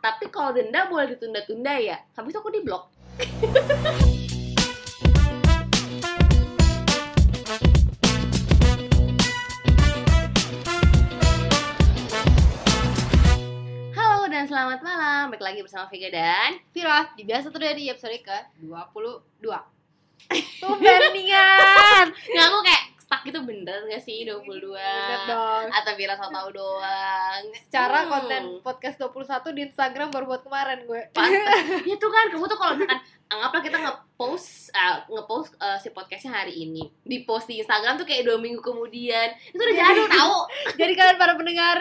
[0.00, 2.00] tapi kalau denda boleh ditunda-tunda ya.
[2.16, 2.88] Habis itu aku di blok
[13.92, 15.28] Halo dan selamat malam.
[15.28, 19.20] Balik lagi bersama Vega dan Vira, di biasa terjadi di episode ke 22
[20.64, 22.84] Tumben ningan Nggak aku kayak
[23.20, 25.66] stuck gitu bener gak sih 22 Bener dong.
[25.68, 27.42] Atau Vira so tau doang?
[27.52, 28.08] Secara Hmm.
[28.08, 31.12] konten podcast 21 di Instagram baru buat kemarin gue.
[31.12, 31.84] Pantes.
[31.88, 36.32] ya tuh kan kamu tuh kalau misalkan anggaplah kita nge-post uh, nge-post uh, si podcastnya
[36.32, 36.88] hari ini.
[37.04, 39.36] Di post di Instagram tuh kayak dua minggu kemudian.
[39.52, 40.36] Itu udah jadul tahu
[40.80, 41.76] Jadi kalian para pendengar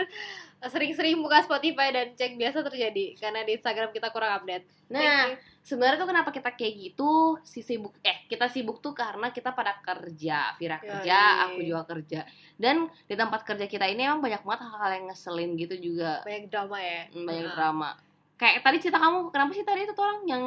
[0.59, 3.15] sering-sering buka Spotify dan cek biasa terjadi.
[3.15, 4.67] Karena di Instagram kita kurang update.
[4.91, 7.11] Nah sebenarnya tuh kenapa kita kayak gitu?
[7.41, 10.55] Si sibuk eh kita sibuk tuh karena kita pada kerja.
[10.55, 11.43] Vira kerja Yoi.
[11.45, 12.19] aku juga kerja.
[12.55, 16.21] Dan di tempat kerja kita ini emang banyak banget hal-hal yang ngeselin gitu juga.
[16.21, 17.01] Banyak drama ya?
[17.09, 17.53] Hmm, banyak Nah.
[17.53, 17.89] drama.
[18.35, 20.43] Kayak tadi cerita kamu kenapa sih tadi itu tuh orang yang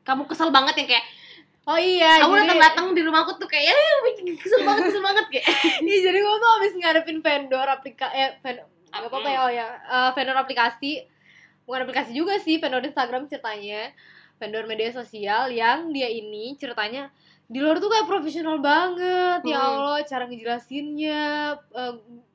[0.00, 1.06] kamu kesel banget yang kayak
[1.64, 5.24] Oh iya kamu datang datang di rumahku tuh kayak "Eh, bikin kesel banget kesel banget.
[5.32, 5.48] Kayak
[5.88, 9.38] Iya jadi gue tuh abis ngadepin vendor aplikasi eh, ven- apa apa ya?
[9.40, 11.08] Oh ya eh, vendor aplikasi.
[11.64, 13.88] Bukan aplikasi juga sih vendor Instagram ceritanya
[14.36, 17.08] vendor media sosial yang dia ini ceritanya
[17.44, 19.68] di luar tuh kayak profesional banget ya Hmm.
[19.84, 21.22] Allah cara ngejelasinnya
[21.60, 21.94] eh,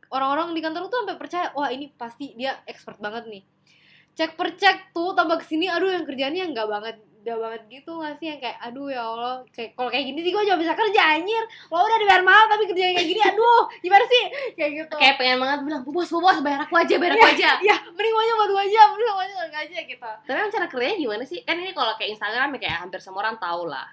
[0.09, 3.43] orang-orang di kantor tuh sampai percaya wah ini pasti dia expert banget nih
[4.13, 7.91] cek per cek tuh tambah ke sini aduh yang kerjaannya nggak banget nggak banget gitu
[7.93, 8.25] nggak sih?
[8.27, 9.35] Yang kayak aduh ya Allah.
[9.49, 11.43] Kayak kalau kayak gini sih gue juga bisa kerja anjir.
[11.67, 14.23] Lo udah dibayar mahal tapi kerjanya kayak gini aduh gimana sih?
[14.55, 14.95] Kayak gitu.
[14.95, 17.49] Kayak pengen banget bilang bu bos bu bos bayar aku aja bayar aku aja.
[17.59, 20.09] ya mending gue aja buat gue aja mending gue aja nggak aja gitu.
[20.23, 21.39] Tapi emang cara kerjanya gimana sih?
[21.43, 23.87] Kan ini kalau kayak Instagram ya kayak hampir semua orang tahu lah.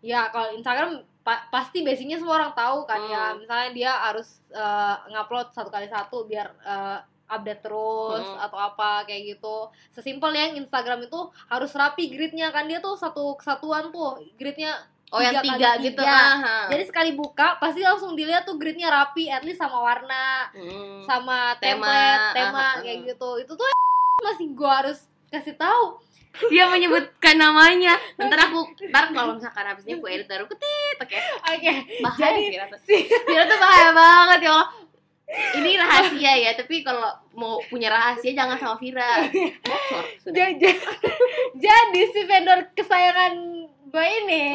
[0.00, 3.24] Ya kalau Instagram pa- pasti basicnya semua orang tahu kan ya.
[3.30, 3.44] Hmm.
[3.44, 6.98] misalnya dia harus eh, ngupload satu kali satu biar eh,
[7.30, 8.42] update terus Hmm.
[8.42, 9.56] atau apa kayak gitu.
[9.90, 12.66] Sesimpel yang Instagram itu harus rapi gridnya kan.
[12.66, 14.74] Dia tuh satu kesatuan tuh gridnya
[15.08, 15.98] oh yang Tiga tiga gitu.
[15.98, 16.22] tiga.
[16.36, 16.58] aha.
[16.70, 21.02] jadi sekali buka pasti langsung dilihat tuh gridnya rapi at least sama warna Hmm.
[21.02, 23.30] sama Tema, template tema aha, kayak gitu.
[23.38, 23.66] Itu tuh
[24.26, 25.98] masih gua harus kasih tahu.
[26.46, 27.98] Dia menyebutkan namanya.
[28.22, 31.18] Ntar aku ntar kalau misalkan habis ini aku edit baru ketit oke.
[31.50, 32.78] Oke bahaya Jadi, tuh
[33.26, 34.68] Vira tuh bahaya banget ya Allah
[35.30, 37.06] ini rahasia ya tapi kalau
[37.38, 39.30] mau punya rahasia jangan sama Vira.
[39.66, 40.70] Bocor jadi,
[41.64, 43.32] jadi si vendor kesayangan
[43.90, 44.44] gue ini.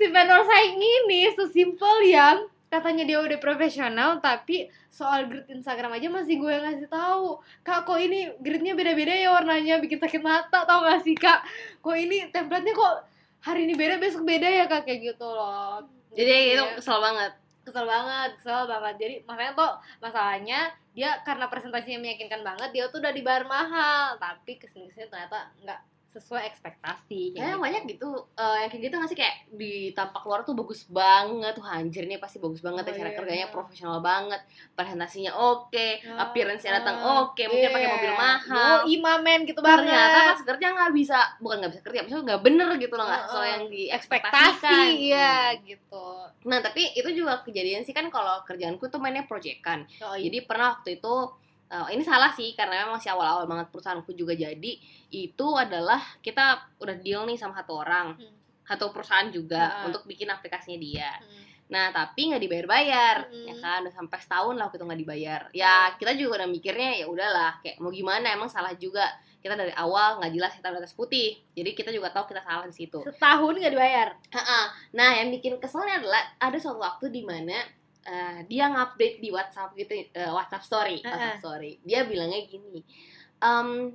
[0.00, 6.08] Si vendor saing ini sesimpel yang katanya dia udah profesional tapi soal grid Instagram aja
[6.08, 7.36] masih gue yang ngasih tahu.
[7.60, 11.44] Kak kok ini gridnya beda-beda ya warnanya bikin sakit mata tau gak sih kak?
[11.84, 12.94] Kok ini templatenya kok
[13.44, 14.88] hari ini beda besok beda ya kak?
[14.88, 15.84] Kayak gitu loh.
[16.16, 16.80] Jadi itu Iya.
[16.80, 17.32] kesel banget
[17.70, 18.94] kesel banget kesel banget.
[18.98, 19.70] Jadi makanya tuh
[20.02, 20.60] masalahnya
[20.90, 24.18] dia karena presentasinya meyakinkan banget dia tuh udah dibayar mahal.
[24.18, 28.82] Tapi ke sini ke sini ternyata nggak sesuai ekspektasi kayak banyak gitu, eh, yang kayak
[28.82, 32.58] gitu nggak sih kayak di tampak luar tuh bagus banget tuh anjir nih pasti bagus
[32.58, 33.16] banget ya Oh, cara iya.
[33.16, 34.40] kerjanya profesional banget,
[34.74, 37.94] presentasinya oke, Ya, appearance-nya datang ah, oke, mungkin pakai iya.
[37.94, 38.74] mobil mahal.
[38.82, 42.42] Yo, imamen gitu Ternyata banget pas kerja nggak bisa, bukan nggak bisa kerja, maksudnya nggak
[42.42, 43.28] bener gitu loh nggak Heeh.
[43.30, 44.86] sesuai yang ekspektasi diekspektasikan.
[44.90, 45.62] iya Hmm.
[45.64, 46.06] gitu
[46.40, 49.86] Nah tapi itu juga kejadian sih kan kalau kerjaanku tuh mainnya proyekan.
[50.00, 50.26] oh, iya.
[50.26, 51.14] Jadi pernah waktu itu
[51.70, 54.72] eh, ini salah sih karena memang masih awal-awal banget perusahaanku juga jadi
[55.08, 56.44] itu adalah kita
[56.76, 58.34] udah deal nih sama satu orang Hmm.
[58.66, 59.82] satu perusahaan juga Ha-ha.
[59.86, 61.10] untuk bikin aplikasinya dia.
[61.16, 61.42] Hmm.
[61.70, 63.46] Nah tapi nggak dibayar-bayar Mm-mm.
[63.46, 65.40] ya kan udah sampai setahun lah itu nggak dibayar.
[65.52, 69.06] Ya kita juga udah mikirnya ya udahlah kayak mau gimana emang salah juga
[69.38, 72.62] kita dari awal nggak jelas kita udah atas putih jadi kita juga tahu kita salah
[72.62, 72.98] di situ.
[73.00, 74.08] setahun nggak dibayar.
[74.92, 77.56] Nah, yang bikin keselnya adalah ada suatu waktu di mana
[78.06, 81.12] eh, dia ngupdate di WhatsApp gitu, eh, WhatsApp story, Ha-ha.
[81.12, 81.72] WhatsApp story.
[81.84, 82.80] Dia bilangnya gini,
[83.40, 83.94] em,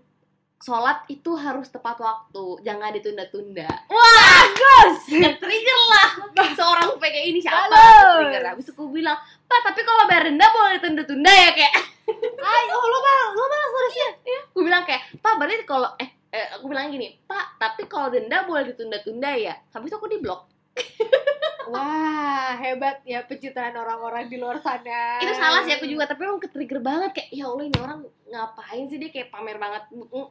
[0.66, 3.69] sholat itu harus tepat waktu, jangan ditunda-tunda.
[3.91, 5.05] Wah, Gus
[5.44, 6.09] trigger lah
[6.57, 7.69] seorang PK ini siapa?
[7.69, 8.25] Bagus.
[8.25, 8.44] Trigger.
[8.49, 11.73] Habis itu aku bilang, Pak, tapi kalau bayar denda boleh ditunda-tunda ya kayak.
[12.49, 14.09] Ay, oh lo malah lo malah harusnya
[14.53, 18.45] Aku bilang kayak, Pak, berarti kalau eh, eh, aku bilang gini, Pak, tapi kalau denda
[18.47, 19.53] boleh ditunda-tunda ya.
[19.74, 20.50] Habis itu aku di blok.
[21.67, 25.17] wah hebat ya pencitraan orang-orang di luar sana.
[25.17, 28.83] Itu salah sih aku juga tapi emang ke-trigger banget kayak ya Allah ini orang ngapain
[28.85, 29.09] sih dia?
[29.09, 29.83] Kayak pamer banget.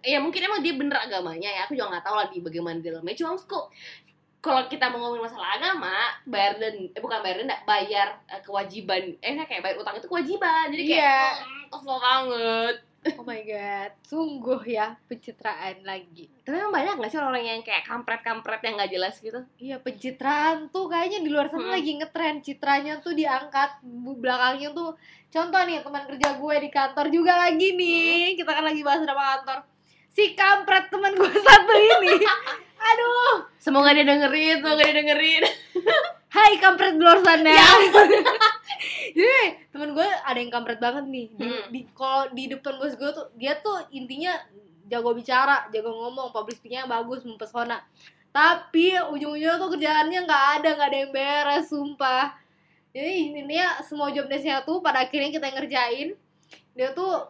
[0.02, 2.86] Ya mungkin emang dia bener agamanya ya aku juga nggak tahu lah di bagaimana di
[2.86, 3.16] dalamnya.
[3.16, 3.66] Cuma kok
[4.44, 5.96] kalau kita mau ngomongin masalah agama
[6.28, 9.16] bayar dan eh, bukan bayar denda bayar eh, kewajiban.
[9.18, 10.68] Eh kayak bayar utang itu kewajiban.
[10.68, 11.48] Jadi kayak Iya.
[11.48, 12.76] "Mm, kesel banget
[13.14, 16.32] Oh my god, sungguh ya pencitraan lagi.
[16.40, 19.40] tapi emang banyak gak sih orang yang kayak kampret-kampret yang nggak jelas gitu?
[19.56, 21.74] Iya pencitraan tuh kayaknya di luar sana Hmm.
[21.74, 22.40] lagi ngetren.
[22.40, 23.84] Citranya tuh diangkat
[24.14, 24.96] belakangnya tuh
[25.28, 28.34] contoh nih teman kerja gue di kantor juga lagi nih.
[28.34, 29.58] Kita kan lagi bahas drama kantor.
[30.08, 32.16] Si kampret teman gue satu ini.
[32.88, 33.48] Aduh.
[33.56, 35.42] Semoga dia dengerin, semoga dia dengerin.
[36.34, 37.62] hai kampret di luar sana Ya
[39.16, 41.26] jadi temen gue ada yang kampret banget nih.
[41.38, 41.64] Di, Hmm.
[41.70, 44.34] di kalau di depan bos gue tuh dia tuh intinya
[44.90, 47.78] jago bicara jago ngomong public speakingnya bagus mempesona.
[48.34, 52.34] Tapi ujung-ujungnya tuh kerjaannya nggak ada nggak ada yang beres sumpah.
[52.90, 56.08] Jadi intinya semua job desknya tuh pada akhirnya kita yang ngerjain.
[56.74, 57.22] Dia tuh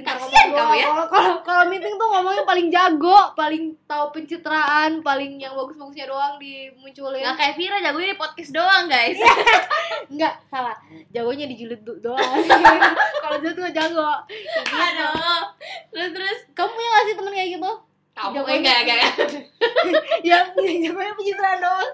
[0.00, 0.86] pintar Kasian ngomong kamu ya.
[0.86, 6.34] Kalau- kalau kalau meeting tuh ngomongnya paling jago paling tahu pencitraan paling yang bagus-bagusnya doang
[6.36, 9.20] dimunculin Nggak kayak Vira jagonya di podcast doang, guys.
[10.12, 10.72] Enggak, salah.
[11.08, 12.40] Jagonya di julid do- doang.
[13.22, 14.10] Kalau dia tuh jago.
[14.26, 14.72] Gitu.
[14.72, 15.42] Aduh.
[15.90, 17.72] Terus terus Kamu punya gak sih temen kayak gitu?
[18.10, 18.98] kamu enggak enggak
[20.28, 21.90] yang yang jagonya pencitraan doang.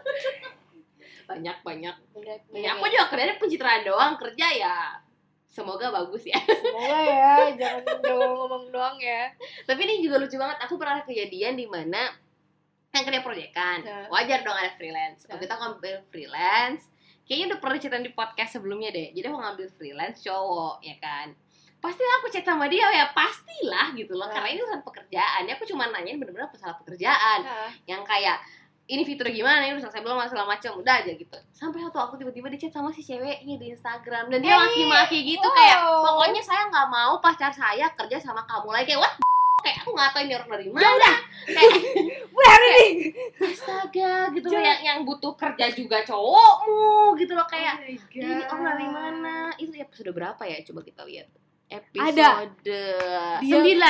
[1.27, 1.95] Banyak banyak.
[2.51, 4.77] Ya, aku juga kerjanya pencitraan doang, kerja ya.
[5.57, 6.37] Semoga bagus ya.
[6.37, 7.33] Semoga ya,
[7.65, 9.33] jangan jago ngomong doang ya.
[9.65, 10.61] Tapi ini juga lucu banget.
[10.69, 12.13] Aku pernah ada kejadian di mana
[12.93, 13.81] kan kerja proyekan.
[13.81, 14.05] Ya.
[14.13, 15.25] Wajar dong ada freelance.
[15.25, 15.33] Ya.
[15.33, 16.93] Waktu itu aku ngambil freelance.
[17.25, 19.17] Kayaknya udah pernah ceritain di podcast sebelumnya deh.
[19.17, 21.33] Jadi aku ngambil freelance cowok, ya kan.
[21.81, 24.29] Pasti aku chat sama dia ya pastilah gitu loh.
[24.29, 24.37] Ya.
[24.37, 25.41] Karena ini urusan pekerjaan.
[25.49, 27.49] Ya, aku cuma nanyain bener-bener masalah pekerjaan.
[27.89, 28.45] Yang kayak
[28.87, 31.37] ini fitur gimana ini udah selesai belum masalah macam udah aja gitu.
[31.51, 34.63] Sampai satu aku tiba-tiba di chat sama si ceweknya di Instagram dan dia Hey.
[34.63, 35.53] maki-maki gitu Wow.
[35.53, 38.87] kayak pokoknya saya nggak mau pacar saya kerja sama kamu lagi.
[38.89, 39.15] Kayak what
[39.59, 40.83] kayak aku nggak tahu ini orang dari mana.
[41.49, 41.75] kayak
[42.31, 42.91] Udah hari nih.
[43.43, 46.87] astaga gitu loh yang yang butuh kerja juga cowokmu
[47.17, 49.35] gitu loh kayak Oh ini orang dari mana?
[49.57, 50.63] Itu episode berapa ya?
[50.63, 51.27] Coba kita lihat.
[51.67, 52.71] Episode
[53.43, 53.43] 9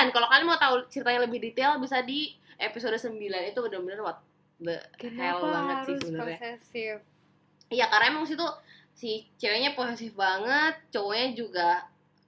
[0.09, 4.01] kalau kalian mau tahu ceritanya lebih detail bisa di episode 9 itu bener-bener
[4.61, 4.77] the
[5.13, 6.99] hell Kenapa banget sih sebenarnya posesif?
[7.67, 8.47] Iya karena emang situ
[8.97, 11.71] si ceweknya posesif banget, cowoknya juga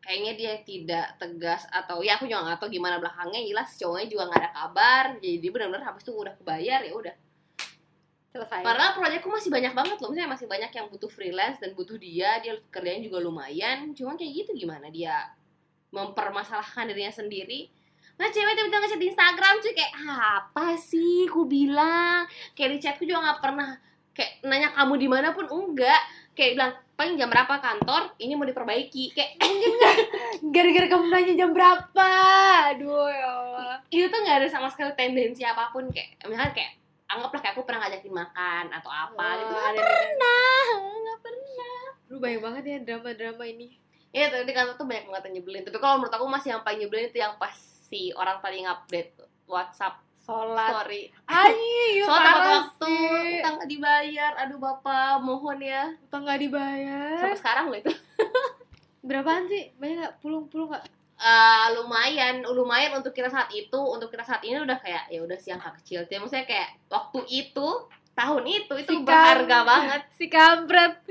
[0.08, 4.22] kayaknya dia tidak tegas atau ya aku juga nggak tahu gimana belakangnya jelas cowoknya juga
[4.32, 7.14] nggak ada kabar jadi benar-benar habis itu udah kebayar ya udah
[8.32, 8.64] Selesai.
[8.64, 12.40] karena proyekku masih banyak banget loh misalnya masih banyak yang butuh freelance dan butuh dia
[12.40, 15.28] dia kerjanya juga lumayan cuma kayak gitu gimana dia
[15.92, 17.68] mempermasalahkan dirinya sendiri
[18.18, 23.02] Nah cewek tiba-tiba ngechat di Instagram cuy kayak apa sih ku bilang kayak di chatku
[23.02, 23.68] juga nggak pernah
[24.10, 28.42] kayak nanya kamu di mana pun enggak kayak bilang paling jam berapa kantor ini mau
[28.42, 29.38] diperbaiki kayak
[30.54, 32.10] Gara-gara kamu nanya jam berapa?
[32.68, 33.74] Aduh ya Allah.
[33.88, 36.74] itu tuh nggak ada sama sekali tendensi apa pun kayak misalnya kayak
[37.06, 39.86] anggaplah kayak aku pernah ngajakin makan atau apa gitu Oh, nggak ada nih.
[39.88, 40.64] pernah
[40.98, 43.66] nggak pernah Lu banyak banget ya drama-drama ini.
[44.08, 45.62] Iya, tapi di kantor tuh banyak banget yang nyebelin.
[45.62, 47.52] Tapi kalau menurut aku masih yang paling nyebelin itu yang pas
[47.88, 49.16] si orang tadi ngupdate
[49.48, 50.68] WhatsApp Sholat.
[50.76, 51.08] story.
[51.24, 52.94] Ayo, Soal tepat parah waktu,
[53.40, 54.32] utang nggak dibayar.
[54.44, 55.88] Aduh bapak, mohon ya.
[56.04, 57.16] Utang nggak dibayar.
[57.16, 57.92] Sampai sekarang loh itu.
[59.08, 59.72] Berapaan sih?
[59.80, 60.14] Banyak nggak?
[60.20, 60.84] Puluh puluh nggak?
[61.18, 65.38] Eh, lumayan, lumayan untuk kita saat itu, untuk kita saat ini udah kayak ya udah
[65.40, 66.04] sih angka kecil.
[66.04, 67.68] Jadi maksudnya kayak waktu itu,
[68.12, 70.02] tahun itu itu Si berharga banget.
[70.12, 71.02] Si kampret.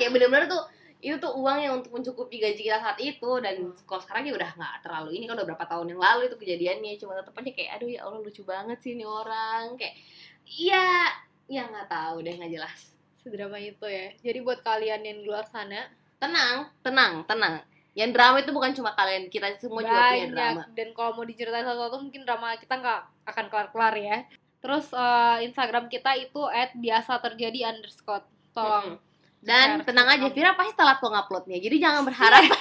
[0.00, 0.64] Kayak bener-bener tuh
[1.02, 4.50] itu tuh uang yang untuk mencukupi gaji kita saat itu dan kalau sekarang ya udah
[4.54, 7.70] nggak terlalu ini kan udah berapa tahun yang lalu itu kejadiannya cuma tetep aja kayak
[7.74, 9.98] aduh ya Allah lucu banget sih ini orang kayak
[10.46, 11.10] iya
[11.50, 14.10] ya nggak tahu deh nggak jelas Sedrama itu ya.
[14.18, 15.86] Jadi buat kalian yang di luar sana
[16.18, 17.66] tenang tenang tenang
[17.98, 21.26] yang drama itu bukan cuma kalian kita semua juga punya drama banyak dan kalau mau
[21.26, 24.18] diceritain satu-satu mungkin drama kita nggak akan kelar-kelar ya.
[24.62, 26.40] Terus eh, Instagram kita itu
[26.78, 28.26] @biasa terjadi underscore.
[28.54, 28.96] Tolong.
[29.42, 30.30] Dan tenang aja.
[30.30, 31.58] Vira pasti telat kok nguploadnya.
[31.58, 32.46] Jadi jangan berharap.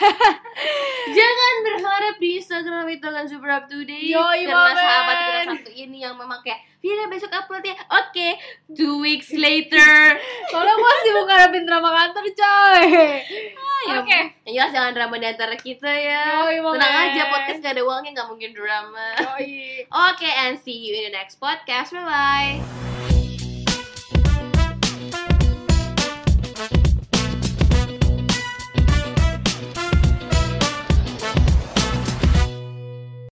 [1.01, 4.05] Jangan berharap di Instagram itu akan super up to date.
[4.05, 8.27] Yoi, karena sahabat kita satu ini yang memang kayak Vira besok upload ya oke
[8.73, 10.17] two weeks later.
[10.49, 12.85] Soalnya gue sibuk ngadepin drama kantor coy.
[13.81, 14.19] ya, Oke.
[14.49, 16.49] yang jelas jangan drama di antara kita ya.
[16.49, 19.07] Yoi, tenang aja podcast gak ada uangnya gak mungkin drama.
[20.09, 21.93] Oke and see you in the next podcast.
[21.93, 23.10] Bye bye